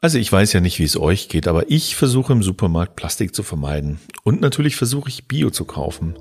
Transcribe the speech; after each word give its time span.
Also 0.00 0.18
ich 0.18 0.30
weiß 0.30 0.52
ja 0.52 0.60
nicht, 0.60 0.78
wie 0.78 0.84
es 0.84 0.96
euch 0.96 1.28
geht, 1.28 1.48
aber 1.48 1.72
ich 1.72 1.96
versuche 1.96 2.32
im 2.32 2.40
Supermarkt 2.40 2.94
Plastik 2.94 3.34
zu 3.34 3.42
vermeiden. 3.42 3.98
Und 4.22 4.40
natürlich 4.40 4.76
versuche 4.76 5.08
ich 5.08 5.26
Bio 5.26 5.50
zu 5.50 5.64
kaufen. 5.64 6.14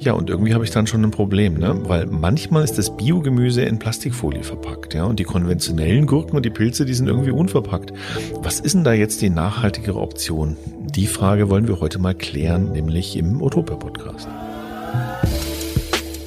Ja, 0.00 0.14
und 0.14 0.30
irgendwie 0.30 0.54
habe 0.54 0.64
ich 0.64 0.70
dann 0.70 0.86
schon 0.86 1.04
ein 1.04 1.10
Problem, 1.10 1.58
ne? 1.58 1.78
Weil 1.84 2.06
manchmal 2.06 2.64
ist 2.64 2.78
das 2.78 2.96
Biogemüse 2.96 3.60
in 3.60 3.78
Plastikfolie 3.78 4.42
verpackt, 4.42 4.94
ja. 4.94 5.04
Und 5.04 5.18
die 5.18 5.24
konventionellen 5.24 6.06
Gurken 6.06 6.36
und 6.36 6.46
die 6.46 6.50
Pilze, 6.50 6.86
die 6.86 6.94
sind 6.94 7.06
irgendwie 7.06 7.30
unverpackt. 7.30 7.92
Was 8.36 8.60
ist 8.60 8.74
denn 8.74 8.84
da 8.84 8.94
jetzt 8.94 9.20
die 9.20 9.28
nachhaltigere 9.28 10.00
Option? 10.00 10.56
Die 10.94 11.06
Frage 11.06 11.50
wollen 11.50 11.68
wir 11.68 11.80
heute 11.80 11.98
mal 11.98 12.14
klären, 12.14 12.72
nämlich 12.72 13.14
im 13.14 13.42
Utopia-Podcast. 13.42 14.26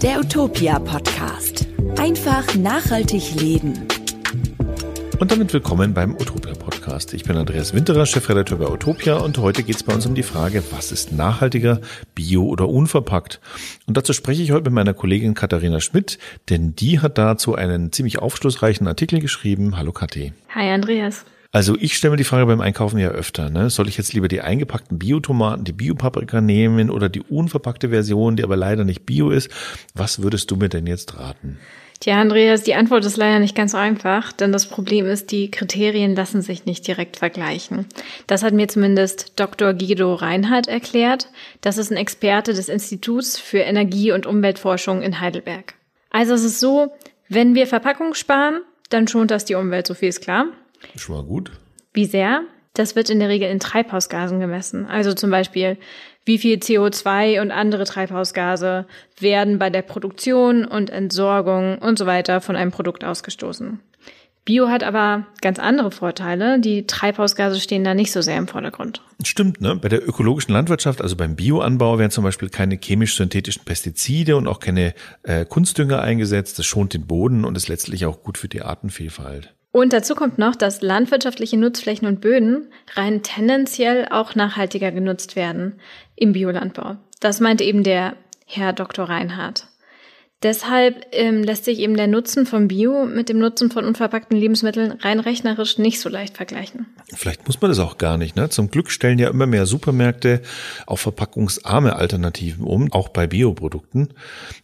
Der 0.04 0.20
Utopia-Podcast. 0.20 1.65
Einfach 1.97 2.54
nachhaltig 2.54 3.41
leben. 3.41 3.88
Und 5.21 5.31
damit 5.31 5.54
willkommen 5.54 5.93
beim 5.93 6.15
Utopia 6.15 6.30
Podcast. 6.91 7.13
Ich 7.13 7.23
bin 7.23 7.37
Andreas 7.37 7.73
Winterer, 7.73 8.05
Chefredakteur 8.05 8.57
bei 8.57 8.69
Utopia 8.69 9.15
und 9.15 9.37
heute 9.37 9.63
geht 9.63 9.77
es 9.77 9.83
bei 9.83 9.93
uns 9.93 10.05
um 10.05 10.13
die 10.13 10.23
Frage, 10.23 10.61
was 10.71 10.91
ist 10.91 11.13
nachhaltiger, 11.13 11.79
bio 12.15 12.43
oder 12.43 12.68
unverpackt? 12.68 13.39
Und 13.87 13.95
dazu 13.95 14.11
spreche 14.11 14.43
ich 14.43 14.51
heute 14.51 14.65
mit 14.65 14.73
meiner 14.73 14.93
Kollegin 14.93 15.33
Katharina 15.33 15.79
Schmidt, 15.79 16.19
denn 16.49 16.75
die 16.75 16.99
hat 16.99 17.18
dazu 17.18 17.55
einen 17.55 17.93
ziemlich 17.93 18.19
aufschlussreichen 18.19 18.87
Artikel 18.89 19.21
geschrieben. 19.21 19.77
Hallo 19.77 19.93
Kathi. 19.93 20.33
Hi 20.54 20.69
Andreas. 20.69 21.23
Also 21.54 21.77
ich 21.79 21.96
stelle 21.96 22.11
mir 22.11 22.18
die 22.18 22.25
Frage 22.25 22.46
beim 22.46 22.59
Einkaufen 22.59 22.99
ja 22.99 23.10
öfter, 23.10 23.49
ne? 23.49 23.69
Soll 23.69 23.87
ich 23.87 23.97
jetzt 23.97 24.11
lieber 24.11 24.27
die 24.27 24.41
eingepackten 24.41 24.99
Biotomaten, 24.99 25.63
die 25.63 25.73
Biopaprika 25.73 26.41
nehmen 26.41 26.89
oder 26.89 27.07
die 27.07 27.21
unverpackte 27.21 27.89
Version, 27.89 28.35
die 28.35 28.43
aber 28.43 28.57
leider 28.57 28.83
nicht 28.83 29.05
bio 29.05 29.29
ist? 29.29 29.49
Was 29.93 30.21
würdest 30.21 30.51
du 30.51 30.57
mir 30.57 30.68
denn 30.68 30.87
jetzt 30.87 31.18
raten? 31.18 31.57
Tja, 32.02 32.19
Andreas, 32.19 32.64
die 32.64 32.73
Antwort 32.73 33.05
ist 33.05 33.17
leider 33.17 33.38
nicht 33.38 33.55
ganz 33.55 33.73
so 33.73 33.78
einfach, 33.78 34.31
denn 34.31 34.52
das 34.52 34.66
Problem 34.66 35.05
ist, 35.05 35.31
die 35.31 35.52
Kriterien 35.52 36.16
lassen 36.16 36.41
sich 36.41 36.66
nicht 36.66 36.88
direkt 36.88 37.16
vergleichen. 37.16 37.86
Das 38.25 38.41
hat 38.41 38.55
mir 38.55 38.67
zumindest 38.67 39.39
Dr. 39.39 39.75
Guido 39.75 40.16
Reinhardt 40.16 40.67
erklärt. 40.67 41.29
Das 41.61 41.77
ist 41.77 41.91
ein 41.91 41.97
Experte 41.97 42.53
des 42.53 42.69
Instituts 42.69 43.38
für 43.38 43.59
Energie- 43.59 44.11
und 44.11 44.25
Umweltforschung 44.25 45.03
in 45.03 45.19
Heidelberg. 45.19 45.75
Also 46.09 46.33
es 46.33 46.44
ist 46.44 46.59
so, 46.59 46.91
wenn 47.29 47.53
wir 47.53 47.67
Verpackung 47.67 48.16
sparen, 48.16 48.61
dann 48.89 49.07
schont 49.07 49.29
das 49.29 49.45
die 49.45 49.53
Umwelt, 49.53 49.85
so 49.85 49.94
viel 49.94 50.09
ist 50.09 50.22
klar. 50.22 50.47
Schon 50.95 51.16
mal 51.16 51.23
gut. 51.23 51.52
Wie 51.94 52.05
sehr? 52.05 52.41
Das 52.73 52.95
wird 52.95 53.11
in 53.11 53.19
der 53.19 53.29
Regel 53.29 53.47
in 53.49 53.59
Treibhausgasen 53.59 54.39
gemessen. 54.39 54.88
Also 54.88 55.13
zum 55.13 55.29
Beispiel, 55.29 55.77
wie 56.25 56.38
viel 56.38 56.58
CO2 56.58 57.41
und 57.41 57.52
andere 57.52 57.86
Treibhausgase 57.86 58.86
werden 59.19 59.59
bei 59.59 59.69
der 59.69 59.81
Produktion 59.81 60.66
und 60.66 60.89
Entsorgung 60.89 61.78
und 61.80 61.97
so 61.97 62.05
weiter 62.05 62.41
von 62.41 62.55
einem 62.55 62.72
Produkt 62.72 63.03
ausgestoßen. 63.03 63.80
Bio 64.44 64.69
hat 64.69 64.83
aber 64.83 65.28
ganz 65.41 65.59
andere 65.59 65.91
Vorteile. 65.91 66.59
Die 66.59 66.88
Treibhausgase 66.88 67.59
stehen 67.59 67.83
da 67.83 67.94
nicht 67.94 68.11
so 68.11 68.22
sehr 68.22 68.38
im 68.38 68.47
Vordergrund. 68.47 69.03
Stimmt, 69.23 69.61
ne? 69.61 69.75
Bei 69.75 69.88
der 69.88 70.08
ökologischen 70.08 70.53
Landwirtschaft, 70.53 71.02
also 71.02 71.16
beim 71.16 71.36
Bioanbau, 71.36 72.00
werden 72.00 72.09
zum 72.09 72.23
Beispiel 72.23 72.50
keine 72.50 72.75
chemisch-synthetischen 72.75 73.66
Pestizide 73.66 74.35
und 74.35 74.47
auch 74.47 74.59
keine 74.59 74.95
äh, 75.22 75.45
Kunstdünger 75.45 76.02
eingesetzt. 76.02 76.58
Das 76.58 76.66
schont 76.66 76.95
den 76.95 77.06
Boden 77.06 77.45
und 77.45 77.56
ist 77.56 77.67
letztlich 77.67 78.08
auch 78.08 78.23
gut 78.23 78.39
für 78.39 78.47
die 78.47 78.63
Artenvielfalt. 78.63 79.53
Und 79.72 79.94
dazu 79.94 80.16
kommt 80.16 80.38
noch, 80.38 80.55
dass 80.55 80.81
landwirtschaftliche 80.81 81.58
Nutzflächen 81.58 82.08
und 82.08 82.19
Böden 82.19 82.72
rein 82.94 83.23
tendenziell 83.23 84.08
auch 84.09 84.36
nachhaltiger 84.36 84.91
genutzt 84.91 85.36
werden 85.36 85.80
im 86.16 86.33
Biolandbau. 86.33 86.97
Das 87.22 87.39
meinte 87.39 87.63
eben 87.63 87.83
der 87.83 88.16
Herr 88.45 88.73
Dr. 88.73 89.08
Reinhardt. 89.08 89.70
Deshalb 90.44 91.06
ähm, 91.11 91.44
lässt 91.44 91.66
sich 91.66 91.78
eben 91.78 91.95
der 91.95 92.08
Nutzen 92.08 92.47
von 92.47 92.67
Bio 92.67 93.06
mit 93.06 93.30
dem 93.30 93.38
Nutzen 93.38 93.70
von 93.70 93.86
unverpackten 93.86 94.36
Lebensmitteln 94.36 94.94
rein 94.94 95.20
rechnerisch 95.20 95.78
nicht 95.78 96.00
so 96.00 96.09
leicht 96.09 96.36
vergleichen. 96.36 96.88
Vielleicht 97.14 97.45
muss 97.45 97.61
man 97.61 97.70
das 97.70 97.78
auch 97.78 98.00
gar 98.00 98.17
nicht. 98.17 98.36
Ne? 98.36 98.50
Zum 98.50 98.72
Glück 98.72 98.89
stellen 98.89 99.19
ja 99.19 99.30
immer 99.30 99.45
mehr 99.45 99.67
Supermärkte 99.67 100.42
auf 100.88 101.02
verpackungsarme 101.02 101.95
Alternativen 101.95 102.66
um, 102.66 102.92
auch 102.92 103.09
bei 103.09 103.28
Bioprodukten. 103.28 104.16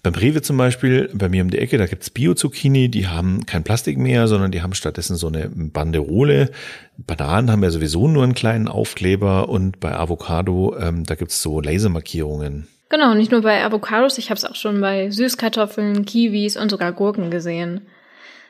Beim 0.01 0.15
Rewe 0.15 0.41
zum 0.41 0.57
Beispiel, 0.57 1.11
bei 1.13 1.29
mir 1.29 1.43
um 1.43 1.51
die 1.51 1.59
Ecke, 1.59 1.77
da 1.77 1.85
gibt's 1.85 2.09
Bio-Zucchini, 2.09 2.89
die 2.89 3.07
haben 3.07 3.45
kein 3.45 3.63
Plastik 3.63 3.99
mehr, 3.99 4.27
sondern 4.27 4.51
die 4.51 4.63
haben 4.63 4.73
stattdessen 4.73 5.15
so 5.15 5.27
eine 5.27 5.47
Banderole. 5.53 6.49
Bananen 6.97 7.51
haben 7.51 7.61
ja 7.61 7.69
sowieso 7.69 8.07
nur 8.07 8.23
einen 8.23 8.33
kleinen 8.33 8.67
Aufkleber 8.67 9.47
und 9.49 9.79
bei 9.79 9.95
Avocado, 9.95 10.75
ähm, 10.79 11.03
da 11.03 11.13
gibt's 11.13 11.39
so 11.39 11.61
Lasermarkierungen. 11.61 12.67
Genau, 12.89 13.13
nicht 13.13 13.31
nur 13.31 13.41
bei 13.41 13.63
Avocados, 13.63 14.17
ich 14.17 14.29
habe 14.29 14.37
es 14.37 14.45
auch 14.45 14.55
schon 14.55 14.79
bei 14.79 15.11
Süßkartoffeln, 15.11 16.05
Kiwis 16.05 16.55
und 16.55 16.69
sogar 16.69 16.93
Gurken 16.93 17.29
gesehen. 17.29 17.87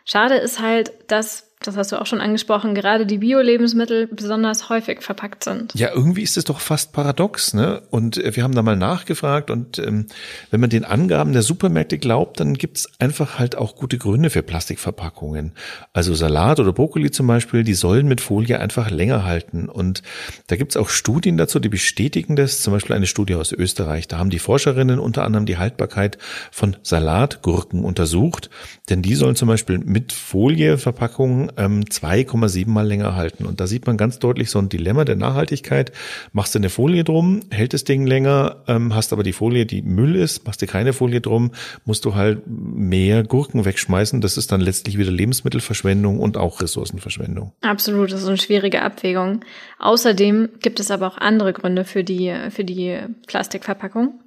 Schade 0.05 0.35
ist 0.35 0.61
halt, 0.61 0.91
dass 1.07 1.46
das 1.59 1.75
hast 1.75 1.91
du 1.91 1.99
auch 1.99 2.05
schon 2.05 2.21
angesprochen, 2.21 2.75
gerade 2.75 3.07
die 3.07 3.17
Bio-Lebensmittel 3.17 4.07
besonders 4.07 4.69
häufig 4.69 5.01
verpackt 5.01 5.43
sind. 5.43 5.73
Ja, 5.73 5.89
irgendwie 5.93 6.21
ist 6.21 6.37
es 6.37 6.43
doch 6.43 6.59
fast 6.59 6.93
paradox, 6.93 7.55
ne? 7.55 7.81
Und 7.89 8.17
äh, 8.17 8.35
wir 8.35 8.43
haben 8.43 8.53
da 8.53 8.61
mal 8.61 8.75
nachgefragt 8.75 9.49
und 9.49 9.79
ähm, 9.79 10.05
wenn 10.51 10.59
man 10.61 10.69
den 10.69 10.85
Angaben 10.85 11.33
der 11.33 11.41
Supermärkte 11.41 11.97
glaubt, 11.97 12.39
dann 12.39 12.53
gibt's 12.53 12.87
einfach 12.99 13.39
halt 13.39 13.57
auch 13.57 13.75
gute 13.75 13.97
Gründe 13.97 14.29
für 14.29 14.43
Plastikverpackungen. 14.43 15.53
Also 15.93 16.13
Salat 16.13 16.59
oder 16.59 16.73
Brokkoli 16.73 17.09
zum 17.09 17.25
Beispiel, 17.25 17.63
die 17.63 17.73
sollen 17.73 18.07
mit 18.07 18.21
Folie 18.21 18.59
einfach 18.59 18.91
länger 18.91 19.25
halten. 19.25 19.67
Und 19.67 20.03
da 20.47 20.57
gibt's 20.57 20.77
auch 20.77 20.89
Studien 20.89 21.37
dazu, 21.37 21.59
die 21.59 21.69
bestätigen 21.69 22.35
das. 22.35 22.61
Zum 22.61 22.71
Beispiel 22.71 22.95
eine 22.95 23.07
Studie 23.07 23.35
aus 23.35 23.51
Österreich. 23.51 24.07
Da 24.07 24.19
haben 24.19 24.29
die 24.29 24.39
Forscherinnen 24.39 24.99
unter 24.99 25.23
anderem 25.23 25.47
die 25.47 25.57
Haltbarkeit 25.57 26.19
von 26.51 26.77
Salatgurken 26.83 27.83
untersucht, 27.83 28.51
denn 28.89 29.01
die 29.01 29.15
sollen 29.15 29.35
zum 29.35 29.47
Beispiel 29.47 29.79
mit 29.79 30.13
Folieverpackungen 30.13 31.46
ähm, 31.57 31.83
2,7 31.83 32.67
mal 32.69 32.85
länger 32.85 33.15
halten. 33.15 33.45
Und 33.45 33.59
da 33.59 33.67
sieht 33.67 33.87
man 33.87 33.97
ganz 33.97 34.19
deutlich 34.19 34.49
so 34.49 34.59
ein 34.59 34.69
Dilemma 34.69 35.05
der 35.05 35.15
Nachhaltigkeit. 35.15 35.91
Machst 36.33 36.55
du 36.55 36.59
eine 36.59 36.69
Folie 36.69 37.03
drum, 37.03 37.41
hält 37.49 37.73
das 37.73 37.83
Ding 37.83 38.05
länger, 38.05 38.63
ähm, 38.67 38.93
hast 38.95 39.13
aber 39.13 39.23
die 39.23 39.33
Folie, 39.33 39.65
die 39.65 39.81
Müll 39.81 40.15
ist, 40.15 40.45
machst 40.45 40.61
du 40.61 40.67
keine 40.67 40.93
Folie 40.93 41.21
drum, 41.21 41.51
musst 41.85 42.05
du 42.05 42.15
halt 42.15 42.41
mehr 42.47 43.23
Gurken 43.23 43.65
wegschmeißen. 43.65 44.21
Das 44.21 44.37
ist 44.37 44.51
dann 44.51 44.61
letztlich 44.61 44.97
wieder 44.97 45.11
Lebensmittelverschwendung 45.11 46.19
und 46.19 46.37
auch 46.37 46.61
Ressourcenverschwendung. 46.61 47.53
Absolut, 47.61 48.11
das 48.11 48.21
ist 48.21 48.27
eine 48.27 48.37
schwierige 48.37 48.81
Abwägung. 48.81 49.41
Außerdem 49.79 50.49
gibt 50.61 50.79
es 50.79 50.91
aber 50.91 51.07
auch 51.07 51.17
andere 51.17 51.53
Gründe 51.53 51.83
für 51.85 52.03
die, 52.03 52.33
für 52.49 52.63
die 52.63 52.99
Plastikverpackung. 53.27 54.19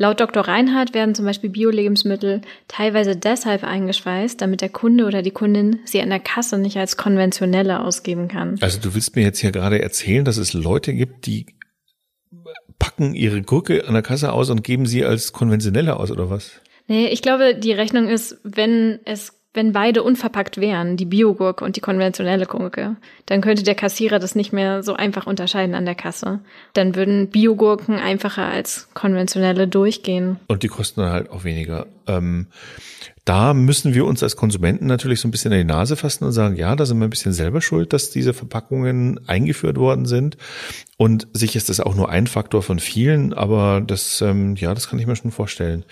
Laut 0.00 0.20
Dr. 0.20 0.46
Reinhardt 0.46 0.94
werden 0.94 1.16
zum 1.16 1.24
Beispiel 1.24 1.50
Bio-Lebensmittel 1.50 2.40
teilweise 2.68 3.16
deshalb 3.16 3.64
eingeschweißt, 3.64 4.40
damit 4.40 4.60
der 4.60 4.68
Kunde 4.68 5.04
oder 5.04 5.22
die 5.22 5.32
Kundin 5.32 5.80
sie 5.84 6.00
an 6.00 6.08
der 6.08 6.20
Kasse 6.20 6.56
nicht 6.56 6.76
als 6.76 6.96
konventionelle 6.96 7.80
ausgeben 7.80 8.28
kann. 8.28 8.56
Also 8.60 8.78
du 8.80 8.94
willst 8.94 9.16
mir 9.16 9.22
jetzt 9.22 9.40
hier 9.40 9.50
gerade 9.50 9.82
erzählen, 9.82 10.24
dass 10.24 10.36
es 10.36 10.52
Leute 10.52 10.94
gibt, 10.94 11.26
die 11.26 11.46
packen 12.78 13.14
ihre 13.14 13.42
Gurke 13.42 13.88
an 13.88 13.94
der 13.94 14.04
Kasse 14.04 14.32
aus 14.32 14.50
und 14.50 14.62
geben 14.62 14.86
sie 14.86 15.04
als 15.04 15.32
konventionelle 15.32 15.96
aus, 15.96 16.12
oder 16.12 16.30
was? 16.30 16.52
Nee, 16.86 17.08
ich 17.08 17.20
glaube, 17.20 17.56
die 17.56 17.72
Rechnung 17.72 18.08
ist, 18.08 18.38
wenn 18.44 19.00
es 19.04 19.37
wenn 19.58 19.72
beide 19.72 20.04
unverpackt 20.04 20.60
wären, 20.60 20.96
die 20.96 21.04
Biogurke 21.04 21.64
und 21.64 21.74
die 21.74 21.80
konventionelle 21.80 22.46
Gurke, 22.46 22.94
dann 23.26 23.40
könnte 23.40 23.64
der 23.64 23.74
Kassierer 23.74 24.20
das 24.20 24.36
nicht 24.36 24.52
mehr 24.52 24.84
so 24.84 24.94
einfach 24.94 25.26
unterscheiden 25.26 25.74
an 25.74 25.84
der 25.84 25.96
Kasse. 25.96 26.38
Dann 26.74 26.94
würden 26.94 27.28
Biogurken 27.28 27.96
einfacher 27.96 28.46
als 28.46 28.88
konventionelle 28.94 29.66
durchgehen. 29.66 30.38
Und 30.46 30.62
die 30.62 30.68
kosten 30.68 31.00
dann 31.00 31.10
halt 31.10 31.30
auch 31.30 31.42
weniger. 31.42 31.88
Ähm, 32.06 32.46
da 33.28 33.52
müssen 33.52 33.92
wir 33.92 34.06
uns 34.06 34.22
als 34.22 34.36
Konsumenten 34.36 34.86
natürlich 34.86 35.20
so 35.20 35.28
ein 35.28 35.30
bisschen 35.30 35.52
in 35.52 35.58
die 35.58 35.64
Nase 35.64 35.96
fassen 35.96 36.24
und 36.24 36.32
sagen, 36.32 36.56
ja, 36.56 36.74
da 36.74 36.86
sind 36.86 36.98
wir 36.98 37.06
ein 37.06 37.10
bisschen 37.10 37.34
selber 37.34 37.60
schuld, 37.60 37.92
dass 37.92 38.10
diese 38.10 38.32
Verpackungen 38.32 39.20
eingeführt 39.28 39.76
worden 39.76 40.06
sind. 40.06 40.38
Und 40.96 41.28
sicher 41.34 41.58
ist 41.58 41.68
das 41.68 41.80
auch 41.80 41.94
nur 41.94 42.08
ein 42.08 42.26
Faktor 42.26 42.62
von 42.62 42.78
vielen, 42.78 43.34
aber 43.34 43.82
das, 43.86 44.22
ähm, 44.22 44.56
ja, 44.56 44.72
das 44.72 44.88
kann 44.88 44.98
ich 44.98 45.06
mir 45.06 45.14
schon 45.14 45.30
vorstellen. 45.30 45.84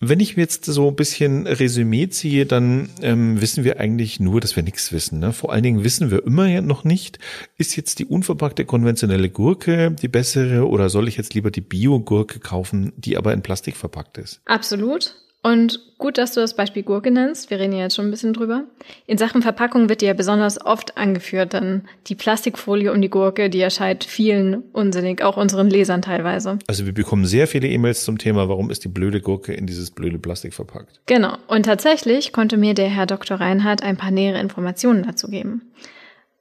Wenn 0.00 0.20
ich 0.20 0.36
jetzt 0.36 0.64
so 0.64 0.88
ein 0.88 0.96
bisschen 0.96 1.46
Resümee 1.46 2.08
ziehe, 2.08 2.46
dann 2.46 2.88
ähm, 3.02 3.42
wissen 3.42 3.64
wir 3.64 3.78
eigentlich 3.78 4.18
nur, 4.18 4.40
dass 4.40 4.56
wir 4.56 4.62
nichts 4.62 4.90
wissen. 4.90 5.18
Ne? 5.18 5.34
Vor 5.34 5.52
allen 5.52 5.62
Dingen 5.62 5.84
wissen 5.84 6.10
wir 6.10 6.24
immer 6.24 6.62
noch 6.62 6.84
nicht, 6.84 7.18
ist 7.58 7.76
jetzt 7.76 7.98
die 7.98 8.06
unverpackte 8.06 8.64
konventionelle 8.64 9.28
Gurke 9.28 9.90
die 9.90 10.08
bessere 10.08 10.66
oder 10.66 10.88
soll 10.88 11.08
ich 11.08 11.18
jetzt 11.18 11.34
lieber 11.34 11.50
die 11.50 11.60
Bio-Gurke 11.60 12.38
kaufen, 12.40 12.94
die 12.96 13.18
aber 13.18 13.34
in 13.34 13.42
Plastik 13.42 13.76
verpackt 13.76 14.16
ist? 14.16 14.40
Absolut. 14.46 15.23
Und 15.44 15.98
gut, 15.98 16.16
dass 16.16 16.32
du 16.32 16.40
das 16.40 16.56
Beispiel 16.56 16.82
Gurke 16.82 17.10
nennst. 17.10 17.50
Wir 17.50 17.60
reden 17.60 17.74
ja 17.74 17.80
jetzt 17.80 17.96
schon 17.96 18.06
ein 18.06 18.10
bisschen 18.10 18.32
drüber. 18.32 18.64
In 19.06 19.18
Sachen 19.18 19.42
Verpackung 19.42 19.90
wird 19.90 20.00
die 20.00 20.06
ja 20.06 20.14
besonders 20.14 20.58
oft 20.64 20.96
angeführt, 20.96 21.52
dann 21.52 21.86
die 22.06 22.14
Plastikfolie 22.14 22.90
um 22.90 23.02
die 23.02 23.10
Gurke, 23.10 23.50
die 23.50 23.60
erscheint 23.60 24.04
vielen 24.04 24.62
unsinnig, 24.72 25.22
auch 25.22 25.36
unseren 25.36 25.68
Lesern 25.68 26.00
teilweise. 26.00 26.58
Also 26.66 26.86
wir 26.86 26.94
bekommen 26.94 27.26
sehr 27.26 27.46
viele 27.46 27.68
E-Mails 27.68 28.04
zum 28.04 28.16
Thema, 28.16 28.48
warum 28.48 28.70
ist 28.70 28.84
die 28.84 28.88
blöde 28.88 29.20
Gurke 29.20 29.52
in 29.52 29.66
dieses 29.66 29.90
blöde 29.90 30.18
Plastik 30.18 30.54
verpackt? 30.54 31.02
Genau. 31.04 31.36
Und 31.46 31.66
tatsächlich 31.66 32.32
konnte 32.32 32.56
mir 32.56 32.72
der 32.72 32.88
Herr 32.88 33.04
Dr. 33.04 33.38
Reinhardt 33.38 33.82
ein 33.82 33.98
paar 33.98 34.12
nähere 34.12 34.40
Informationen 34.40 35.02
dazu 35.02 35.28
geben. 35.28 35.72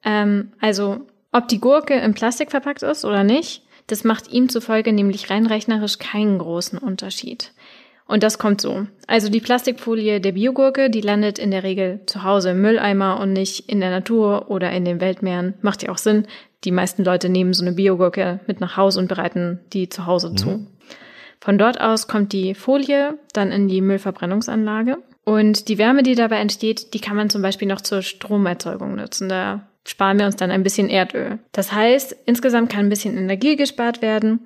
Ähm, 0.05 0.53
also, 0.61 1.01
ob 1.33 1.50
die 1.50 1.59
Gurke 1.59 1.95
in 1.95 2.13
Plastik 2.13 2.51
verpackt 2.51 2.83
ist 2.83 3.03
oder 3.03 3.25
nicht, 3.25 3.63
das 3.88 4.05
macht 4.05 4.31
ihm 4.31 4.47
zufolge 4.47 4.94
nämlich 4.94 5.29
rein 5.29 5.45
rechnerisch 5.45 6.00
keinen 6.00 6.38
großen 6.38 6.79
Unterschied. 6.79 7.51
Und 8.05 8.23
das 8.23 8.38
kommt 8.38 8.61
so. 8.61 8.85
Also 9.07 9.29
die 9.29 9.39
Plastikfolie 9.39 10.19
der 10.19 10.33
Biogurke, 10.33 10.89
die 10.89 11.01
landet 11.01 11.39
in 11.39 11.51
der 11.51 11.63
Regel 11.63 12.01
zu 12.05 12.23
Hause 12.23 12.51
im 12.51 12.61
Mülleimer 12.61 13.19
und 13.19 13.33
nicht 13.33 13.69
in 13.69 13.79
der 13.79 13.89
Natur 13.89 14.50
oder 14.50 14.71
in 14.71 14.85
den 14.85 15.00
Weltmeeren. 15.00 15.53
Macht 15.61 15.83
ja 15.83 15.89
auch 15.89 15.97
Sinn. 15.97 16.27
Die 16.63 16.71
meisten 16.71 17.03
Leute 17.03 17.29
nehmen 17.29 17.53
so 17.53 17.63
eine 17.63 17.73
Biogurke 17.73 18.39
mit 18.47 18.59
nach 18.59 18.77
Hause 18.77 19.00
und 19.00 19.07
bereiten 19.07 19.59
die 19.73 19.89
zu 19.89 20.05
Hause 20.05 20.31
mhm. 20.31 20.38
zu. 20.38 20.67
Von 21.39 21.57
dort 21.57 21.79
aus 21.81 22.07
kommt 22.07 22.31
die 22.31 22.55
Folie 22.55 23.17
dann 23.33 23.51
in 23.51 23.67
die 23.67 23.81
Müllverbrennungsanlage. 23.81 24.97
Und 25.25 25.67
die 25.69 25.77
Wärme, 25.77 26.03
die 26.03 26.15
dabei 26.15 26.38
entsteht, 26.38 26.94
die 26.94 27.00
kann 27.00 27.15
man 27.15 27.29
zum 27.29 27.41
Beispiel 27.41 27.67
noch 27.67 27.81
zur 27.81 28.01
Stromerzeugung 28.01 28.95
nutzen. 28.95 29.29
Da 29.29 29.67
sparen 29.85 30.19
wir 30.19 30.25
uns 30.25 30.35
dann 30.35 30.51
ein 30.51 30.63
bisschen 30.63 30.89
Erdöl. 30.89 31.39
Das 31.51 31.71
heißt, 31.71 32.15
insgesamt 32.25 32.71
kann 32.71 32.85
ein 32.85 32.89
bisschen 32.89 33.17
Energie 33.17 33.55
gespart 33.55 34.01
werden. 34.01 34.39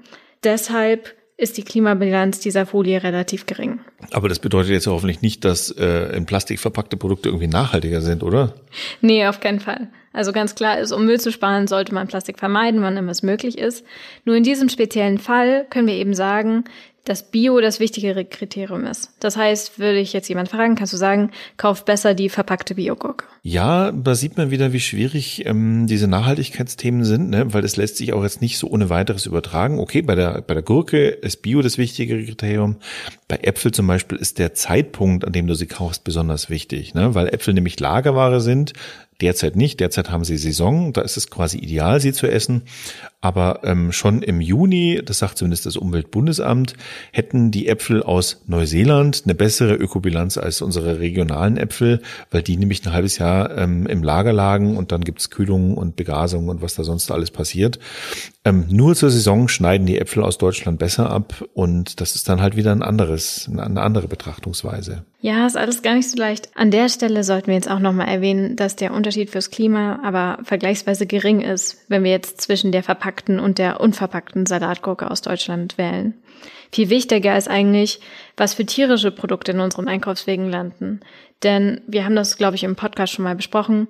Deshalb 0.44 1.14
ist 1.38 1.58
die 1.58 1.64
Klimabilanz 1.64 2.40
dieser 2.40 2.66
Folie 2.66 3.04
relativ 3.04 3.46
gering. 3.46 3.80
Aber 4.12 4.28
das 4.28 4.40
bedeutet 4.40 4.72
jetzt 4.72 4.88
hoffentlich 4.88 5.22
nicht, 5.22 5.46
dass 5.46 5.70
äh, 5.70 6.16
in 6.16 6.26
Plastik 6.26 6.60
verpackte 6.60 6.98
Produkte 6.98 7.30
irgendwie 7.30 7.48
nachhaltiger 7.48 8.02
sind, 8.02 8.24
oder? 8.24 8.56
Nee, 9.02 9.28
auf 9.28 9.40
keinen 9.40 9.60
Fall. 9.60 9.88
Also 10.14 10.32
ganz 10.32 10.56
klar 10.56 10.80
ist, 10.80 10.92
um 10.92 11.06
Müll 11.06 11.20
zu 11.20 11.32
sparen, 11.32 11.68
sollte 11.68 11.94
man 11.94 12.08
Plastik 12.08 12.40
vermeiden, 12.40 12.82
wann 12.82 12.98
immer 12.98 13.12
es 13.12 13.22
möglich 13.22 13.60
ist. 13.60 13.86
Nur 14.26 14.36
in 14.36 14.42
diesem 14.42 14.68
speziellen 14.68 15.20
Fall 15.20 15.68
können 15.70 15.88
wir 15.88 15.94
eben 15.94 16.16
sagen, 16.16 16.64
dass 17.08 17.24
Bio 17.24 17.62
das 17.62 17.80
wichtigere 17.80 18.26
Kriterium 18.26 18.86
ist. 18.86 19.12
Das 19.20 19.38
heißt, 19.38 19.80
würde 19.80 20.00
ich 20.00 20.14
jetzt 20.14 20.28
jemand 20.28 20.50
fragen, 20.50 20.76
kannst 20.76 20.94
du 20.94 20.98
sagen, 20.98 21.32
kauf 21.56 21.86
besser 21.86 22.14
die 22.14 22.30
verpackte 22.30 22.76
Biogurke. 22.76 23.26
Ja, 23.44 23.92
da 23.92 24.14
sieht 24.14 24.38
man 24.38 24.52
wieder, 24.52 24.74
wie 24.74 24.80
schwierig 24.80 25.46
ähm, 25.46 25.88
diese 25.88 26.08
Nachhaltigkeitsthemen 26.08 27.06
sind, 27.06 27.30
ne? 27.30 27.54
weil 27.54 27.62
das 27.62 27.78
lässt 27.78 27.98
sich 27.98 28.12
auch 28.12 28.24
jetzt 28.24 28.42
nicht 28.42 28.58
so 28.58 28.68
ohne 28.68 28.90
weiteres 28.90 29.26
übertragen. 29.26 29.80
Okay, 29.80 30.02
bei 30.02 30.16
der, 30.16 30.42
bei 30.42 30.54
der 30.54 30.64
Gurke 30.64 31.08
ist 31.08 31.42
Bio 31.42 31.62
das 31.62 31.78
wichtigere 31.78 32.24
Kriterium. 32.26 32.78
Bei 33.28 33.38
Äpfel 33.38 33.72
zum 33.72 33.88
Beispiel 33.88 34.18
ist 34.18 34.38
der 34.40 34.54
Zeitpunkt, 34.54 35.26
an 35.26 35.32
dem 35.32 35.48
du 35.48 35.54
sie 35.54 35.68
kaufst, 35.68 36.04
besonders 36.04 36.50
wichtig, 36.50 36.94
ne? 36.94 37.16
weil 37.16 37.30
Äpfel 37.30 37.54
nämlich 37.54 37.80
Lagerware 37.80 38.42
sind, 38.42 38.74
Derzeit 39.22 39.56
nicht. 39.56 39.80
Derzeit 39.80 40.12
haben 40.12 40.24
sie 40.24 40.38
Saison. 40.38 40.94
Da 40.94 41.02
ist 41.02 41.18
es 41.18 41.30
quasi 41.30 41.58
ideal, 41.58 42.00
sie 42.00 42.14
zu 42.14 42.28
essen. 42.28 42.64
Aber 43.20 43.62
ähm, 43.64 43.92
schon 43.92 44.22
im 44.22 44.42
Juni, 44.42 45.02
das 45.04 45.18
sagt 45.18 45.40
zumindest 45.40 45.66
das 45.66 45.76
Umweltbundesamt, 45.76 46.76
hätten 47.12 47.50
die 47.50 47.68
Äpfel 47.68 48.04
aus 48.04 48.44
Neuseeland 48.46 49.24
eine 49.26 49.34
bessere 49.34 49.74
Ökobilanz 49.74 50.38
als 50.38 50.62
unsere 50.62 51.00
regionalen 51.00 51.58
Äpfel, 51.58 52.02
weil 52.30 52.44
die 52.44 52.58
nämlich 52.58 52.86
ein 52.86 52.94
halbes 52.94 53.18
Jahr 53.18 53.58
ähm, 53.58 53.88
im 53.88 54.04
Lager 54.04 54.34
lagen 54.34 54.78
und 54.78 54.92
dann 54.92 55.02
gibt's 55.02 55.32
Kühlung 55.32 55.76
und 55.76 55.96
Begasung 55.96 56.48
und 56.48 56.62
was 56.62 56.76
da 56.76 56.84
sonst 56.84 57.10
alles 57.12 57.32
passiert. 57.32 57.80
Ähm, 58.48 58.66
nur 58.70 58.96
zur 58.96 59.10
Saison 59.10 59.50
schneiden 59.50 59.86
die 59.88 59.98
Äpfel 59.98 60.24
aus 60.24 60.38
Deutschland 60.38 60.80
besser 60.80 61.12
ab 61.12 61.44
und 61.54 62.00
das 62.00 62.16
ist 62.16 62.30
dann 62.30 62.42
halt 62.42 62.56
wieder 62.56 62.72
ein 62.72 62.82
anderes, 62.82 63.50
eine 63.52 63.82
andere 63.82 64.08
Betrachtungsweise. 64.08 65.04
Ja, 65.20 65.46
ist 65.46 65.58
alles 65.58 65.82
gar 65.82 65.96
nicht 65.96 66.10
so 66.10 66.18
leicht. 66.18 66.52
An 66.56 66.72
der 66.72 66.88
Stelle 66.88 67.26
sollten 67.26 67.48
wir 67.48 67.56
jetzt 67.56 67.70
auch 67.70 67.80
nochmal 67.80 68.08
erwähnen, 68.08 68.56
dass 68.56 68.78
der 68.78 68.94
Unterschied 68.94 69.32
fürs 69.32 69.52
Klima 69.52 70.00
aber 70.02 70.38
vergleichsweise 70.44 71.08
gering 71.08 71.42
ist, 71.42 71.84
wenn 71.90 72.06
wir 72.06 72.12
jetzt 72.12 72.40
zwischen 72.40 72.72
der 72.72 72.84
verpackten 72.84 73.42
und 73.42 73.58
der 73.58 73.82
unverpackten 73.82 74.46
Salatgurke 74.46 75.12
aus 75.12 75.22
Deutschland 75.22 75.78
wählen. 75.78 76.14
Viel 76.72 76.90
wichtiger 76.90 77.38
ist 77.38 77.50
eigentlich, 77.50 78.00
was 78.38 78.54
für 78.54 78.66
tierische 78.66 79.12
Produkte 79.12 79.52
in 79.52 79.60
unseren 79.60 79.90
Einkaufswegen 79.90 80.50
landen. 80.50 81.02
Denn 81.44 81.82
wir 81.86 82.06
haben 82.06 82.16
das, 82.16 82.38
glaube 82.38 82.56
ich, 82.56 82.64
im 82.64 82.78
Podcast 82.78 83.12
schon 83.12 83.24
mal 83.24 83.36
besprochen. 83.36 83.90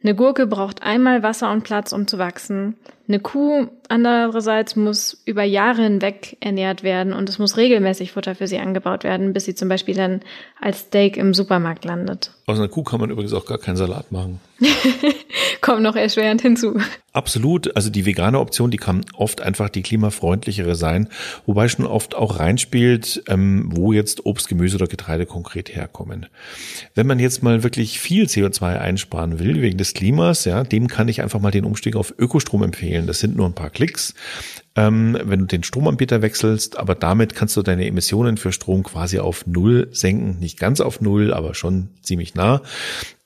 Eine 0.00 0.14
Gurke 0.14 0.46
braucht 0.46 0.84
einmal 0.84 1.24
Wasser 1.24 1.50
und 1.50 1.64
Platz, 1.64 1.92
um 1.92 2.06
zu 2.06 2.18
wachsen. 2.18 2.76
Eine 3.08 3.20
Kuh 3.20 3.68
andererseits 3.88 4.76
muss 4.76 5.22
über 5.24 5.42
Jahre 5.44 5.82
hinweg 5.82 6.36
ernährt 6.40 6.82
werden 6.82 7.12
und 7.12 7.28
es 7.28 7.38
muss 7.38 7.56
regelmäßig 7.56 8.12
Futter 8.12 8.34
für 8.34 8.46
sie 8.46 8.58
angebaut 8.58 9.04
werden, 9.04 9.32
bis 9.32 9.44
sie 9.44 9.54
zum 9.54 9.68
Beispiel 9.68 9.94
dann 9.94 10.20
als 10.60 10.80
Steak 10.80 11.16
im 11.16 11.34
Supermarkt 11.34 11.84
landet. 11.84 12.32
Aus 12.46 12.58
einer 12.58 12.68
Kuh 12.68 12.82
kann 12.82 13.00
man 13.00 13.10
übrigens 13.10 13.32
auch 13.32 13.46
gar 13.46 13.58
keinen 13.58 13.76
Salat 13.76 14.12
machen. 14.12 14.40
Kommt 15.60 15.82
noch 15.82 15.96
erschwerend 15.96 16.42
hinzu. 16.42 16.78
Absolut. 17.12 17.74
Also 17.76 17.90
die 17.90 18.06
vegane 18.06 18.38
Option, 18.38 18.70
die 18.70 18.76
kann 18.76 19.04
oft 19.14 19.40
einfach 19.40 19.68
die 19.68 19.82
klimafreundlichere 19.82 20.76
sein, 20.76 21.08
wobei 21.44 21.68
schon 21.68 21.86
oft 21.86 22.14
auch 22.14 22.38
reinspielt, 22.38 23.24
ähm, 23.28 23.70
wo 23.74 23.92
jetzt 23.92 24.26
Obst, 24.26 24.48
Gemüse 24.48 24.76
oder 24.76 24.86
Getreide 24.86 25.26
konkret 25.26 25.74
herkommen. 25.74 26.26
Wenn 26.94 27.06
man 27.06 27.18
jetzt 27.18 27.42
mal 27.42 27.62
wirklich 27.62 27.98
viel 28.00 28.26
CO2 28.26 28.78
einsparen 28.78 29.38
will 29.38 29.60
wegen 29.60 29.78
des 29.78 29.94
Klimas, 29.94 30.44
ja, 30.44 30.62
dem 30.62 30.88
kann 30.88 31.08
ich 31.08 31.22
einfach 31.22 31.40
mal 31.40 31.50
den 31.50 31.64
Umstieg 31.64 31.96
auf 31.96 32.14
Ökostrom 32.18 32.62
empfehlen. 32.62 32.95
Das 33.04 33.18
sind 33.18 33.36
nur 33.36 33.46
ein 33.46 33.54
paar 33.54 33.70
Klicks 33.70 34.14
ähm, 34.76 35.18
wenn 35.24 35.40
du 35.40 35.46
den 35.46 35.62
Stromanbieter 35.62 36.20
wechselst, 36.20 36.78
aber 36.78 36.94
damit 36.94 37.34
kannst 37.34 37.56
du 37.56 37.62
deine 37.62 37.86
Emissionen 37.86 38.36
für 38.36 38.52
Strom 38.52 38.82
quasi 38.82 39.18
auf 39.18 39.46
Null 39.46 39.88
senken. 39.90 40.38
Nicht 40.38 40.58
ganz 40.58 40.80
auf 40.80 41.00
Null, 41.00 41.32
aber 41.32 41.54
schon 41.54 41.88
ziemlich 42.02 42.34
nah. 42.34 42.60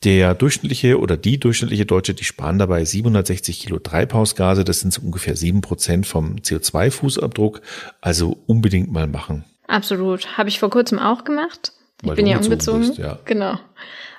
Der 0.05 0.35
durchschnittliche 0.35 0.99
oder 0.99 1.17
die 1.17 1.41
durchschnittliche 1.41 1.87
Deutsche, 1.87 2.15
die 2.15 2.25
sparen 2.25 2.59
dabei 2.59 2.85
760 2.85 3.61
Kilo 3.61 3.81
Treibhausgase. 3.81 4.65
Das 4.65 4.81
sind 4.81 4.93
so 4.93 5.03
ungefähr 5.03 5.37
sieben 5.37 5.61
Prozent 5.61 6.07
vom 6.07 6.37
CO2-Fußabdruck. 6.37 7.61
Also 8.01 8.39
unbedingt 8.47 8.93
mal 8.93 9.09
machen. 9.09 9.45
Absolut. 9.67 10.39
Habe 10.39 10.49
ich 10.49 10.61
vor 10.61 10.71
kurzem 10.71 11.01
auch 11.01 11.25
gemacht. 11.25 11.73
Ich 12.03 12.15
bin 12.15 12.27
ja 12.27 12.39
umgezogen. 12.39 12.87
Bist, 12.87 12.99
ja. 12.99 13.19
Genau. 13.25 13.59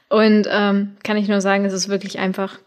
Und 0.10 0.48
ähm, 0.52 0.98
kann 1.04 1.16
ich 1.16 1.30
nur 1.30 1.40
sagen, 1.40 1.64
es 1.64 1.74
ist 1.74 1.88
wirklich 1.88 2.20
einfach 2.20 2.60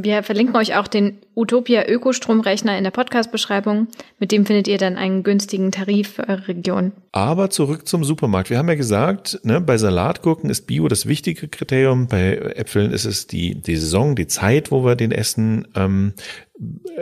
wir 0.00 0.22
verlinken 0.22 0.56
euch 0.56 0.76
auch 0.76 0.88
den 0.88 1.18
Utopia 1.34 1.86
Ökostromrechner 1.86 2.76
in 2.78 2.84
der 2.84 2.90
Podcast-Beschreibung. 2.90 3.88
Mit 4.18 4.32
dem 4.32 4.46
findet 4.46 4.68
ihr 4.68 4.78
dann 4.78 4.96
einen 4.96 5.22
günstigen 5.22 5.70
Tarif 5.72 6.14
für 6.14 6.28
eure 6.28 6.48
Region. 6.48 6.92
Aber 7.12 7.50
zurück 7.50 7.86
zum 7.86 8.04
Supermarkt. 8.04 8.50
Wir 8.50 8.58
haben 8.58 8.68
ja 8.68 8.74
gesagt, 8.74 9.40
ne, 9.42 9.60
bei 9.60 9.76
Salatgurken 9.76 10.50
ist 10.50 10.66
Bio 10.66 10.88
das 10.88 11.06
wichtige 11.06 11.48
Kriterium. 11.48 12.06
Bei 12.06 12.36
Äpfeln 12.56 12.92
ist 12.92 13.04
es 13.04 13.26
die, 13.26 13.54
die 13.54 13.76
Saison, 13.76 14.16
die 14.16 14.26
Zeit, 14.26 14.70
wo 14.70 14.84
wir 14.84 14.96
den 14.96 15.12
essen. 15.12 15.68
Ähm, 15.74 16.14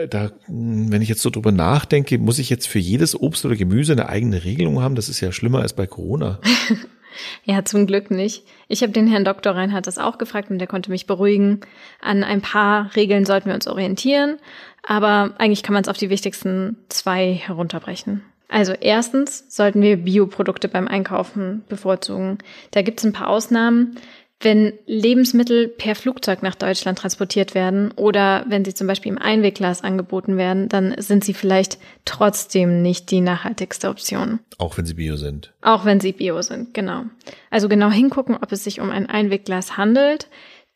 da, 0.09 0.31
wenn 0.47 1.01
ich 1.01 1.09
jetzt 1.09 1.21
so 1.21 1.29
drüber 1.29 1.51
nachdenke, 1.51 2.17
muss 2.17 2.39
ich 2.39 2.49
jetzt 2.49 2.67
für 2.67 2.79
jedes 2.79 3.19
Obst 3.19 3.45
oder 3.45 3.55
Gemüse 3.55 3.93
eine 3.93 4.09
eigene 4.09 4.43
Regelung 4.43 4.81
haben? 4.81 4.95
Das 4.95 5.09
ist 5.09 5.21
ja 5.21 5.31
schlimmer 5.31 5.61
als 5.61 5.73
bei 5.73 5.87
Corona. 5.87 6.39
Ja, 7.43 7.63
zum 7.65 7.87
Glück 7.87 8.11
nicht. 8.11 8.43
Ich 8.67 8.81
habe 8.81 8.91
den 8.91 9.07
Herrn 9.07 9.25
Dr. 9.25 9.55
Reinhardt 9.55 9.87
das 9.87 9.97
auch 9.97 10.17
gefragt 10.17 10.49
und 10.49 10.59
der 10.59 10.67
konnte 10.67 10.91
mich 10.91 11.07
beruhigen. 11.07 11.61
An 12.01 12.23
ein 12.23 12.41
paar 12.41 12.95
Regeln 12.95 13.25
sollten 13.25 13.47
wir 13.47 13.55
uns 13.55 13.67
orientieren, 13.67 14.37
aber 14.83 15.33
eigentlich 15.37 15.63
kann 15.63 15.73
man 15.73 15.83
es 15.83 15.89
auf 15.89 15.97
die 15.97 16.09
wichtigsten 16.09 16.77
zwei 16.89 17.33
herunterbrechen. 17.33 18.23
Also 18.51 18.73
erstens 18.73 19.45
sollten 19.47 19.81
wir 19.81 19.95
Bioprodukte 19.95 20.67
beim 20.67 20.87
Einkaufen 20.87 21.63
bevorzugen. 21.69 22.37
Da 22.71 22.81
gibt 22.81 22.99
es 22.99 23.05
ein 23.05 23.13
paar 23.13 23.29
Ausnahmen. 23.29 23.95
Wenn 24.43 24.73
Lebensmittel 24.87 25.67
per 25.67 25.93
Flugzeug 25.95 26.41
nach 26.41 26.55
Deutschland 26.55 26.97
transportiert 26.97 27.53
werden 27.53 27.91
oder 27.91 28.43
wenn 28.47 28.65
sie 28.65 28.73
zum 28.73 28.87
Beispiel 28.87 29.11
im 29.11 29.19
Einwegglas 29.19 29.83
angeboten 29.83 30.35
werden, 30.35 30.67
dann 30.67 30.95
sind 30.97 31.23
sie 31.23 31.35
vielleicht 31.35 31.77
trotzdem 32.05 32.81
nicht 32.81 33.11
die 33.11 33.21
nachhaltigste 33.21 33.89
Option. 33.89 34.39
Auch 34.57 34.77
wenn 34.77 34.85
sie 34.85 34.95
bio 34.95 35.15
sind. 35.15 35.53
Auch 35.61 35.85
wenn 35.85 35.99
sie 35.99 36.11
bio 36.11 36.41
sind, 36.41 36.73
genau. 36.73 37.03
Also 37.51 37.69
genau 37.69 37.91
hingucken, 37.91 38.35
ob 38.35 38.51
es 38.51 38.63
sich 38.63 38.81
um 38.81 38.89
ein 38.89 39.07
Einwegglas 39.07 39.77
handelt, 39.77 40.27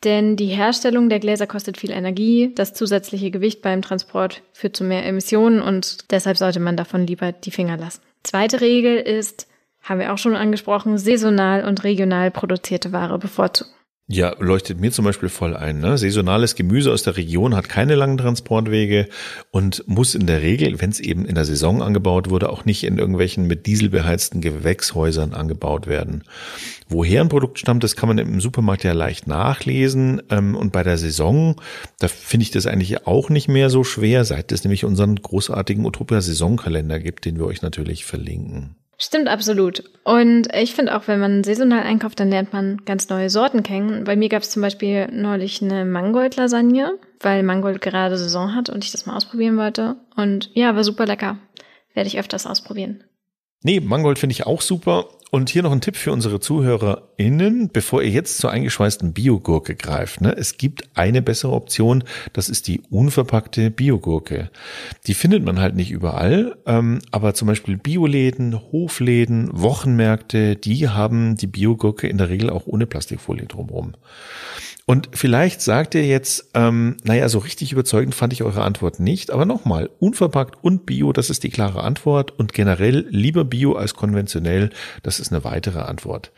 denn 0.03 0.35
die 0.35 0.45
Herstellung 0.45 1.09
der 1.09 1.19
Gläser 1.19 1.47
kostet 1.47 1.77
viel 1.77 1.91
Energie, 1.91 2.51
das 2.53 2.73
zusätzliche 2.73 3.31
Gewicht 3.31 3.63
beim 3.63 3.81
Transport 3.81 4.43
führt 4.53 4.75
zu 4.75 4.83
mehr 4.83 5.05
Emissionen 5.05 5.59
und 5.59 6.11
deshalb 6.11 6.37
sollte 6.37 6.59
man 6.59 6.77
davon 6.77 7.07
lieber 7.07 7.31
die 7.31 7.51
Finger 7.51 7.77
lassen. 7.77 8.01
Zweite 8.21 8.61
Regel 8.61 8.97
ist, 8.97 9.47
haben 9.85 9.99
wir 9.99 10.11
auch 10.11 10.17
schon 10.17 10.35
angesprochen, 10.35 10.97
saisonal 10.97 11.63
und 11.63 11.83
regional 11.83 12.31
produzierte 12.31 12.91
Ware 12.91 13.17
bevorzugen. 13.19 13.71
Ja, 14.07 14.35
leuchtet 14.37 14.79
mir 14.79 14.91
zum 14.91 15.03
Beispiel 15.03 15.29
voll 15.29 15.55
ein. 15.55 15.79
Ne? 15.79 15.97
Saisonales 15.97 16.53
Gemüse 16.53 16.91
aus 16.91 17.01
der 17.01 17.17
Region 17.17 17.55
hat 17.55 17.69
keine 17.69 17.95
langen 17.95 18.19
Transportwege 18.19 19.07
und 19.49 19.83
muss 19.87 20.13
in 20.13 20.27
der 20.27 20.43
Regel, 20.43 20.79
wenn 20.79 20.91
es 20.91 20.99
eben 20.99 21.25
in 21.25 21.33
der 21.33 21.45
Saison 21.45 21.81
angebaut 21.81 22.29
wurde, 22.29 22.51
auch 22.51 22.65
nicht 22.65 22.83
in 22.83 22.99
irgendwelchen 22.99 23.47
mit 23.47 23.65
Diesel 23.65 23.89
beheizten 23.89 24.41
Gewächshäusern 24.41 25.33
angebaut 25.33 25.87
werden. 25.87 26.23
Woher 26.87 27.21
ein 27.21 27.29
Produkt 27.29 27.57
stammt, 27.57 27.83
das 27.83 27.95
kann 27.95 28.07
man 28.07 28.19
im 28.19 28.39
Supermarkt 28.39 28.83
ja 28.83 28.93
leicht 28.93 29.25
nachlesen. 29.25 30.21
Ähm, 30.29 30.55
und 30.55 30.71
bei 30.71 30.83
der 30.83 30.99
Saison, 30.99 31.59
da 31.97 32.07
finde 32.07 32.43
ich 32.43 32.51
das 32.51 32.67
eigentlich 32.67 33.07
auch 33.07 33.31
nicht 33.31 33.47
mehr 33.47 33.71
so 33.71 33.83
schwer, 33.83 34.23
seit 34.23 34.51
es 34.51 34.63
nämlich 34.63 34.85
unseren 34.85 35.15
großartigen 35.15 35.83
Utopia 35.83 36.21
Saisonkalender 36.21 36.99
gibt, 36.99 37.25
den 37.25 37.39
wir 37.39 37.47
euch 37.47 37.63
natürlich 37.63 38.05
verlinken. 38.05 38.75
Stimmt 38.97 39.27
absolut. 39.27 39.83
Und 40.03 40.47
ich 40.53 40.73
finde 40.73 40.95
auch, 40.95 41.07
wenn 41.07 41.19
man 41.19 41.43
saisonal 41.43 41.83
einkauft, 41.83 42.19
dann 42.19 42.29
lernt 42.29 42.53
man 42.53 42.81
ganz 42.85 43.09
neue 43.09 43.29
Sorten 43.29 43.61
kennen. 43.61 44.05
Bei 44.05 44.15
mir 44.15 44.29
gab 44.29 44.43
es 44.43 44.51
zum 44.51 44.61
Beispiel 44.61 45.07
neulich 45.11 45.61
eine 45.61 45.83
Mangold-Lasagne, 45.83 46.97
weil 47.19 47.43
Mangold 47.43 47.81
gerade 47.81 48.17
Saison 48.17 48.55
hat 48.55 48.69
und 48.69 48.83
ich 48.85 48.91
das 48.91 49.05
mal 49.05 49.17
ausprobieren 49.17 49.57
wollte. 49.57 49.97
Und 50.15 50.49
ja, 50.53 50.75
war 50.75 50.83
super 50.83 51.05
lecker. 51.05 51.37
Werde 51.93 52.07
ich 52.07 52.19
öfters 52.19 52.45
ausprobieren. 52.45 53.03
Nee, 53.63 53.79
Mangold 53.79 54.19
finde 54.19 54.33
ich 54.33 54.45
auch 54.45 54.61
super. 54.61 55.09
Und 55.35 55.49
hier 55.49 55.63
noch 55.63 55.73
ein 55.73 55.81
Tipp 55.81 55.97
für 55.97 56.13
unsere 56.13 56.39
ZuhörerInnen, 56.39 57.69
bevor 57.73 58.01
ihr 58.01 58.09
jetzt 58.09 58.37
zur 58.37 58.51
eingeschweißten 58.51 59.11
Biogurke 59.11 59.75
greift. 59.75 60.21
Ne? 60.21 60.33
Es 60.33 60.55
gibt 60.55 60.87
eine 60.93 61.21
bessere 61.21 61.51
Option, 61.51 62.05
das 62.31 62.47
ist 62.47 62.69
die 62.69 62.79
unverpackte 62.89 63.69
Biogurke. 63.69 64.49
Die 65.07 65.13
findet 65.13 65.43
man 65.43 65.59
halt 65.59 65.75
nicht 65.75 65.91
überall, 65.91 66.55
ähm, 66.65 66.99
aber 67.11 67.33
zum 67.33 67.49
Beispiel 67.49 67.75
Bioläden, 67.75 68.57
Hofläden, 68.71 69.49
Wochenmärkte, 69.51 70.55
die 70.55 70.87
haben 70.87 71.35
die 71.35 71.47
Biogurke 71.47 72.07
in 72.07 72.17
der 72.17 72.29
Regel 72.29 72.49
auch 72.49 72.65
ohne 72.65 72.85
Plastikfolie 72.85 73.45
drumherum. 73.45 73.95
Und 74.87 75.09
vielleicht 75.13 75.61
sagt 75.61 75.95
ihr 75.95 76.05
jetzt, 76.05 76.51
ähm, 76.53 76.97
naja, 77.03 77.27
so 77.27 77.39
richtig 77.39 77.71
überzeugend 77.71 78.13
fand 78.13 78.33
ich 78.33 78.43
eure 78.43 78.61
Antwort 78.61 78.99
nicht, 78.99 79.31
aber 79.31 79.45
nochmal, 79.45 79.89
unverpackt 79.99 80.63
und 80.63 80.85
Bio, 80.85 81.11
das 81.11 81.31
ist 81.31 81.43
die 81.43 81.49
klare 81.49 81.83
Antwort 81.83 82.37
und 82.37 82.53
generell 82.53 83.07
lieber 83.09 83.45
Bio 83.45 83.73
als 83.73 83.95
konventionell, 83.95 84.69
das 85.01 85.19
ist 85.19 85.31
eine 85.31 85.43
weitere 85.43 85.79
Antwort. 85.79 86.31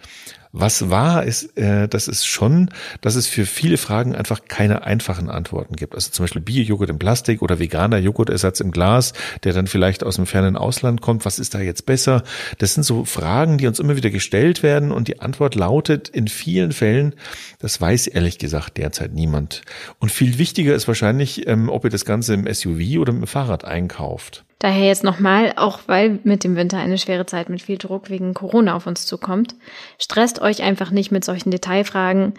Was 0.51 0.89
wahr 0.89 1.23
ist, 1.23 1.57
äh, 1.57 1.87
das 1.87 2.07
ist 2.07 2.25
schon, 2.25 2.69
dass 3.01 3.15
es 3.15 3.27
für 3.27 3.45
viele 3.45 3.77
Fragen 3.77 4.15
einfach 4.15 4.41
keine 4.47 4.83
einfachen 4.83 5.29
Antworten 5.29 5.75
gibt. 5.75 5.93
Also 5.93 6.11
zum 6.11 6.23
Beispiel 6.23 6.41
Bio-Joghurt 6.41 6.89
im 6.89 6.99
Plastik 6.99 7.41
oder 7.41 7.59
veganer 7.59 7.97
Joghurtersatz 7.97 8.59
im 8.59 8.71
Glas, 8.71 9.13
der 9.43 9.53
dann 9.53 9.67
vielleicht 9.67 10.03
aus 10.03 10.15
dem 10.15 10.25
fernen 10.25 10.55
Ausland 10.55 11.01
kommt. 11.01 11.25
Was 11.25 11.39
ist 11.39 11.53
da 11.53 11.59
jetzt 11.59 11.85
besser? 11.85 12.23
Das 12.57 12.73
sind 12.73 12.83
so 12.83 13.05
Fragen, 13.05 13.57
die 13.57 13.67
uns 13.67 13.79
immer 13.79 13.95
wieder 13.95 14.09
gestellt 14.09 14.63
werden 14.63 14.91
und 14.91 15.07
die 15.07 15.19
Antwort 15.19 15.55
lautet 15.55 16.09
in 16.09 16.27
vielen 16.27 16.71
Fällen, 16.71 17.15
das 17.59 17.79
weiß 17.79 18.07
ehrlich 18.07 18.37
gesagt 18.37 18.77
derzeit 18.77 19.13
niemand. 19.13 19.61
Und 19.99 20.11
viel 20.11 20.37
wichtiger 20.37 20.73
ist 20.75 20.87
wahrscheinlich, 20.87 21.47
ähm, 21.47 21.69
ob 21.69 21.83
ihr 21.83 21.89
das 21.89 22.05
Ganze 22.05 22.33
im 22.33 22.51
SUV 22.51 22.99
oder 22.99 23.13
mit 23.13 23.23
dem 23.23 23.27
Fahrrad 23.27 23.65
einkauft. 23.65 24.46
Daher 24.59 24.87
jetzt 24.87 25.03
nochmal, 25.03 25.53
auch 25.55 25.81
weil 25.85 26.19
mit 26.23 26.43
dem 26.43 26.55
Winter 26.55 26.77
eine 26.77 26.97
schwere 26.97 27.25
Zeit 27.25 27.49
mit 27.49 27.61
viel 27.61 27.77
Druck 27.77 28.09
wegen 28.09 28.33
Corona 28.33 28.75
auf 28.75 28.87
uns 28.87 29.05
zukommt, 29.05 29.55
stresst 29.99 30.41
euch 30.41 30.63
einfach 30.63 30.89
nicht 30.89 31.11
mit 31.11 31.23
solchen 31.23 31.51
Detailfragen 31.51 32.33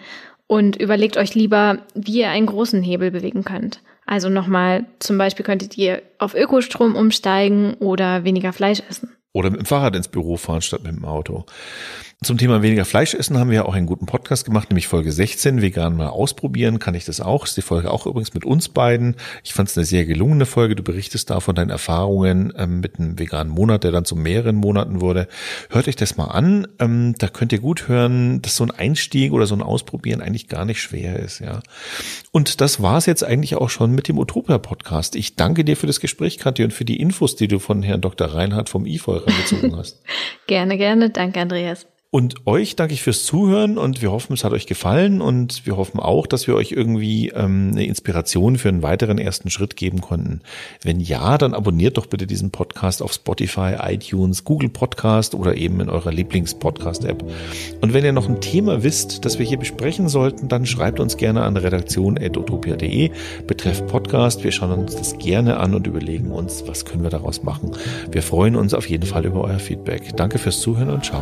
und 0.47 0.75
überlegt 0.75 1.15
euch 1.15 1.33
lieber, 1.35 1.79
wie 1.93 2.19
ihr 2.19 2.29
einen 2.29 2.47
großen 2.47 2.83
Hebel 2.83 3.11
bewegen 3.11 3.45
könnt. 3.45 3.81
Also 4.05 4.27
nochmal, 4.27 4.85
zum 4.97 5.17
Beispiel 5.17 5.45
könntet 5.45 5.77
ihr 5.77 6.01
auf 6.17 6.33
Ökostrom 6.33 6.95
umsteigen 6.95 7.75
oder 7.75 8.23
weniger 8.23 8.51
Fleisch 8.51 8.81
essen. 8.89 9.15
Oder 9.31 9.51
mit 9.51 9.59
dem 9.59 9.65
Fahrrad 9.65 9.95
ins 9.95 10.07
Büro 10.07 10.35
fahren 10.35 10.61
statt 10.61 10.83
mit 10.83 10.95
dem 10.95 11.05
Auto. 11.05 11.45
Zum 12.21 12.37
Thema 12.37 12.61
weniger 12.61 12.83
Fleisch 12.83 13.13
essen 13.13 13.37
haben 13.37 13.49
wir 13.49 13.55
ja 13.55 13.65
auch 13.65 13.75
einen 13.75 13.85
guten 13.85 14.05
Podcast 14.05 14.43
gemacht, 14.43 14.69
nämlich 14.69 14.89
Folge 14.89 15.09
16, 15.09 15.61
vegan 15.61 15.95
mal 15.95 16.09
ausprobieren, 16.09 16.77
kann 16.77 16.93
ich 16.93 17.05
das 17.05 17.21
auch. 17.21 17.45
Ist 17.45 17.55
die 17.55 17.61
Folge 17.61 17.91
auch 17.91 18.05
übrigens 18.05 18.33
mit 18.33 18.43
uns 18.43 18.67
beiden. 18.67 19.15
Ich 19.41 19.53
fand 19.53 19.69
es 19.69 19.77
eine 19.77 19.85
sehr 19.85 20.05
gelungene 20.05 20.45
Folge. 20.45 20.75
Du 20.75 20.83
berichtest 20.83 21.29
da 21.29 21.39
von 21.39 21.55
deinen 21.55 21.69
Erfahrungen 21.69 22.51
ähm, 22.57 22.81
mit 22.81 22.99
einem 22.99 23.17
veganen 23.17 23.53
Monat, 23.53 23.85
der 23.85 23.93
dann 23.93 24.03
zu 24.03 24.17
mehreren 24.17 24.57
Monaten 24.57 24.99
wurde. 24.99 25.29
Hört 25.69 25.87
euch 25.87 25.95
das 25.95 26.17
mal 26.17 26.25
an. 26.25 26.67
Ähm, 26.79 27.15
da 27.17 27.29
könnt 27.29 27.53
ihr 27.53 27.59
gut 27.59 27.87
hören, 27.87 28.41
dass 28.41 28.57
so 28.57 28.65
ein 28.65 28.71
Einstieg 28.71 29.31
oder 29.31 29.47
so 29.47 29.55
ein 29.55 29.61
Ausprobieren 29.61 30.19
eigentlich 30.19 30.49
gar 30.49 30.65
nicht 30.65 30.81
schwer 30.81 31.17
ist, 31.17 31.39
ja. 31.39 31.61
Und 32.31 32.59
das 32.59 32.81
war's 32.81 33.05
jetzt 33.05 33.23
eigentlich 33.23 33.55
auch 33.55 33.69
schon 33.69 33.95
mit 33.95 34.09
dem 34.09 34.17
Utopia 34.17 34.57
Podcast. 34.57 35.15
Ich 35.15 35.37
danke 35.37 35.63
dir 35.63 35.77
für 35.77 35.87
das 35.87 36.01
Gespräch, 36.01 36.37
Katja, 36.37 36.65
und 36.65 36.73
für 36.73 36.83
die 36.83 36.99
Infos, 36.99 37.37
die 37.37 37.47
du 37.47 37.59
von 37.59 37.81
Herrn 37.81 38.01
Dr. 38.01 38.27
Reinhardt 38.27 38.67
vom 38.67 38.85
IFOL 38.85 39.19
rangezogen 39.19 39.77
hast. 39.77 40.01
gerne, 40.47 40.77
gerne. 40.77 41.11
Danke, 41.11 41.39
Andreas. 41.39 41.87
Und 42.11 42.47
euch 42.47 42.75
danke 42.75 42.95
ich 42.95 43.03
fürs 43.03 43.23
Zuhören 43.23 43.77
und 43.77 44.01
wir 44.01 44.11
hoffen, 44.11 44.33
es 44.33 44.43
hat 44.43 44.51
euch 44.51 44.65
gefallen 44.65 45.21
und 45.21 45.67
wir 45.67 45.77
hoffen 45.77 45.99
auch, 45.99 46.25
dass 46.25 46.47
wir 46.47 46.55
euch 46.55 46.71
irgendwie 46.71 47.29
ähm, 47.29 47.69
eine 47.71 47.85
Inspiration 47.85 48.57
für 48.57 48.69
einen 48.69 48.81
weiteren 48.81 49.19
ersten 49.19 49.51
Schritt 49.51 49.75
geben 49.75 50.01
konnten. 50.01 50.41
Wenn 50.81 50.99
ja, 50.99 51.37
dann 51.37 51.53
abonniert 51.53 51.97
doch 51.97 52.07
bitte 52.07 52.25
diesen 52.25 52.49
Podcast 52.49 53.03
auf 53.03 53.13
Spotify, 53.13 53.75
iTunes, 53.79 54.43
Google 54.43 54.69
Podcast 54.69 55.35
oder 55.35 55.55
eben 55.55 55.81
in 55.81 55.89
eurer 55.89 56.11
Lieblings-Podcast-App. 56.11 57.23
Und 57.81 57.93
wenn 57.93 58.03
ihr 58.03 58.11
noch 58.11 58.27
ein 58.27 58.41
Thema 58.41 58.81
wisst, 58.81 59.23
das 59.23 59.37
wir 59.37 59.45
hier 59.45 59.59
besprechen 59.59 60.09
sollten, 60.09 60.47
dann 60.47 60.65
schreibt 60.65 60.99
uns 60.99 61.15
gerne 61.15 61.43
an 61.43 61.57
redaktion.utopia.de 61.57 63.11
betreff 63.45 63.85
Podcast. 63.85 64.43
Wir 64.43 64.51
schauen 64.51 64.71
uns 64.71 64.95
das 64.95 65.19
gerne 65.19 65.57
an 65.57 65.75
und 65.75 65.85
überlegen 65.85 66.31
uns, 66.31 66.63
was 66.65 66.85
können 66.85 67.03
wir 67.03 67.11
daraus 67.11 67.43
machen. 67.43 67.77
Wir 68.09 68.23
freuen 68.23 68.55
uns 68.55 68.73
auf 68.73 68.89
jeden 68.89 69.05
Fall 69.05 69.27
über 69.27 69.43
euer 69.43 69.59
Feedback. 69.59 70.15
Danke 70.15 70.39
fürs 70.39 70.59
Zuhören 70.59 70.89
und 70.89 71.05
ciao. 71.05 71.21